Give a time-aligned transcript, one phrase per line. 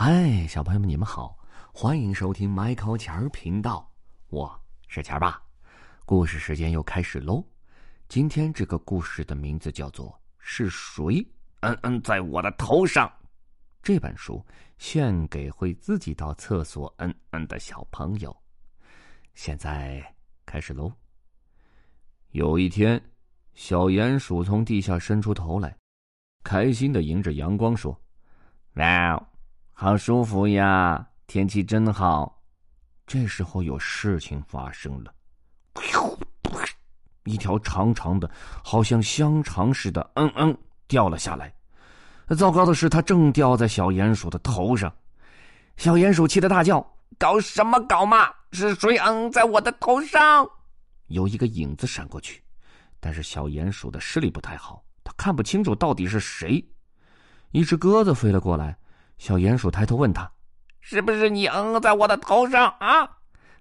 [0.00, 1.36] 嗨，小朋友们，你们好，
[1.74, 3.90] 欢迎收听麦考钱儿频道，
[4.28, 4.48] 我
[4.86, 5.42] 是钱儿爸。
[6.04, 7.44] 故事时间又开始喽。
[8.08, 10.06] 今天这个故事的名字叫做
[10.38, 11.26] 《是谁
[11.62, 13.08] 嗯嗯在我的头上》。
[13.82, 14.40] 这本书
[14.78, 18.34] 献给会自己到厕所嗯嗯的小朋友。
[19.34, 20.00] 现在
[20.46, 20.92] 开始喽。
[22.30, 23.02] 有一天，
[23.52, 25.76] 小鼹鼠从地下伸出头来，
[26.44, 28.00] 开心的迎着阳光说
[28.78, 29.20] ：“哇！”
[29.80, 32.42] 好舒服呀，天气真好。
[33.06, 35.14] 这时候有事情发生了，
[37.22, 38.28] 一条长长的、
[38.64, 40.58] 好像香肠似的“嗯嗯”
[40.88, 41.54] 掉了下来。
[42.36, 44.92] 糟糕的是，它正掉在小鼹鼠的头上。
[45.76, 46.84] 小鼹鼠气得大叫
[47.16, 48.34] ：“搞什么搞嘛！
[48.50, 50.44] 是谁嗯在我的头上？”
[51.06, 52.42] 有一个影子闪过去，
[52.98, 56.68] 但是小鼹鼠的视力不太好，它看不清楚到底是谁。
[57.52, 58.76] 一只鸽子飞了过来。
[59.18, 60.30] 小鼹鼠抬头问他
[60.80, 63.08] ：“是不是你嗯在我的头上啊？”“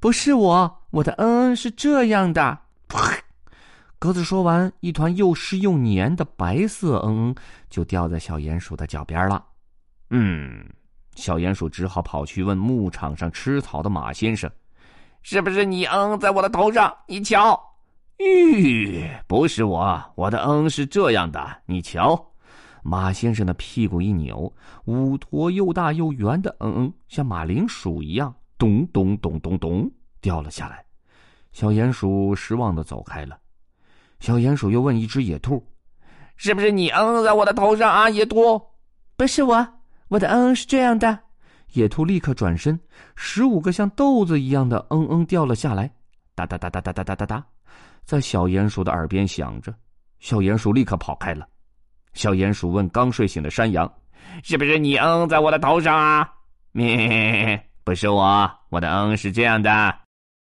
[0.00, 2.58] 不是我，我的嗯是这样的。”
[3.98, 7.34] 鸽子说完，一团又湿又黏的白色嗯嗯
[7.70, 9.44] 就掉在小鼹鼠的脚边了。
[10.10, 10.66] 嗯，
[11.14, 14.50] 小鼹鼠只好跑去问牧场上吃草的马先生
[15.22, 16.92] ：“是不是你嗯在我的头上？
[17.06, 17.58] 你瞧。
[18.18, 22.30] ”“吁，不是我，我的嗯是这样的，你瞧。”
[22.82, 24.52] 马先生的屁股一扭，
[24.86, 30.84] 五坨又大又圆的嗯嗯，像马铃薯一样，咚咚咚咚咚掉了下来。
[31.52, 33.38] 小鼹鼠失望的走开了。
[34.20, 35.64] 小鼹鼠又问一只野兔
[36.36, 38.60] ：“是不是你嗯嗯在我的头上啊？”野兔
[39.16, 39.66] ：“不是我，
[40.08, 41.18] 我的嗯是这样的。”
[41.74, 42.78] 野兔立刻转身，
[43.16, 45.90] 十五个像豆子一样的嗯嗯掉了下来，
[46.34, 47.46] 哒哒哒哒哒哒哒哒哒，
[48.04, 49.74] 在小鼹鼠的耳边响着。
[50.18, 51.48] 小鼹鼠立刻跑开了。
[52.14, 53.90] 小鼹鼠问刚睡醒的山羊
[54.44, 56.28] ：“是不是你嗯在我的头上啊
[56.72, 59.94] ？”“咩，不是我，我的嗯是这样的。”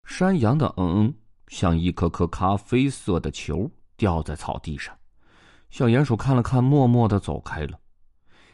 [0.05, 1.13] 山羊的嗯嗯
[1.47, 4.93] 像一颗颗咖啡色的球掉在草地上。
[5.69, 7.79] 小鼹鼠看了看，默默的走开了。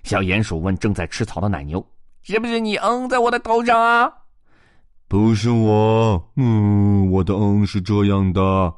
[0.03, 1.85] 小鼹鼠问正在吃草的奶牛
[2.21, 4.11] ：“是不是你嗯在我的头上啊
[5.09, 8.73] ？”“不是我，嗯，我的嗯是这样的。”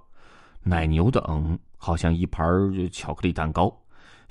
[0.63, 2.45] 奶牛的嗯好像一盘
[2.91, 3.71] 巧克力蛋糕。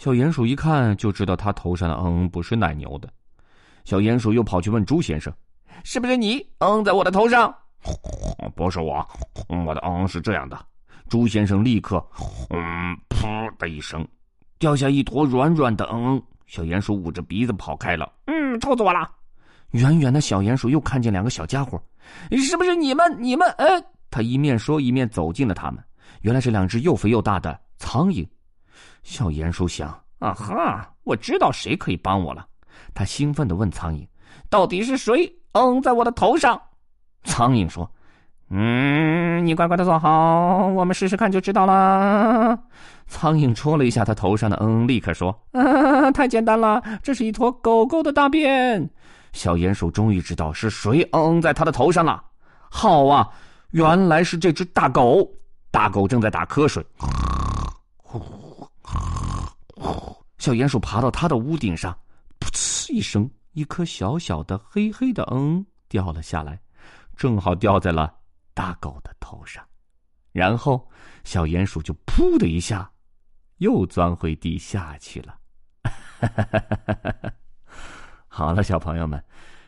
[0.01, 3.09] 小鼹鼠一看就知道，他头上的嗯不是奶牛的。
[3.85, 5.31] 小鼹鼠又跑去问猪先生
[5.85, 7.55] ：“是不是你嗯在我的头上
[8.57, 9.07] ？”“不是我，
[9.67, 10.59] 我的嗯是这样的。”
[11.11, 12.03] 猪先生立刻
[12.49, 14.09] “嗯噗”的一声，
[14.59, 16.21] 掉下一坨软软的嗯。
[16.47, 18.11] 小鼹鼠捂着鼻子跑开了。
[18.25, 19.07] 嗯，臭死我了！
[19.73, 21.79] 远远的小鼹鼠又看见两个小家伙
[22.43, 23.05] ，“是不是你们？
[23.21, 23.67] 你们？”哎，
[24.11, 25.85] 他一面说一面走近了他们。
[26.23, 28.27] 原来是两只又肥又大的苍蝇。
[29.03, 29.89] 小鼹鼠想
[30.21, 32.47] ：“啊哈，我知道谁可以帮我了。”
[32.95, 34.07] 他兴奋地问苍蝇
[34.49, 36.61] ：“到底是谁嗯在我的头上？”
[37.25, 37.91] 苍蝇说
[38.51, 42.59] ：“嗯，你乖乖的坐好，我们试试看就知道了。”
[43.07, 48.89] 苍蝇戳了一下他头上的嗯，立刻说：“啊，太简单了，这是一坨狗狗的大便。”
[49.33, 52.23] 小鼹鼠终于知道是谁嗯在他的头上了。
[52.71, 53.29] 好啊，
[53.71, 55.29] 原来是这只大狗。
[55.71, 56.85] 大狗正在打瞌睡。
[57.97, 58.50] 呼呼
[60.39, 61.93] 小鼹鼠爬到他的屋顶上，
[62.41, 66.61] 噗呲一声，一颗小小的黑黑的嗯掉了下来，
[67.17, 68.15] 正好掉在了
[68.55, 69.65] 大狗的头上。
[70.33, 70.89] 然后
[71.25, 72.91] 小鼹鼠就噗的一下，
[73.59, 75.37] 又钻回地下去了。
[78.29, 79.23] 好了，小朋友们，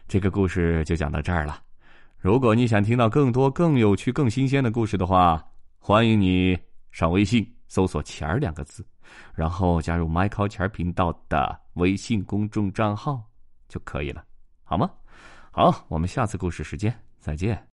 [0.07, 1.61] 这个故事就讲到这儿了。
[2.17, 5.45] 如果你想听到更多、更有趣、更新鲜的故事的话，
[5.79, 6.57] 欢迎你
[6.93, 8.87] 上微信搜索“钱儿”两个字。
[9.35, 13.23] 然后加入 “Michael 钱频道的微信公众账号
[13.67, 14.23] 就可以了，
[14.63, 14.91] 好吗？
[15.51, 17.67] 好，我们下次故事时间再见。